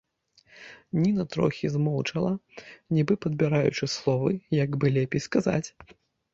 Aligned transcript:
Ніна 1.01 1.25
трохі 1.35 1.65
змоўчала, 1.75 2.31
нібы 2.95 3.13
падбіраючы 3.27 3.93
словы, 3.99 4.35
як 4.65 4.71
бы 4.81 4.85
лепей 4.99 5.27
сказаць. 5.31 5.65